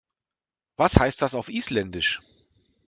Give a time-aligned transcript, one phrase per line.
[0.77, 2.21] Was heißt das auf Isländisch?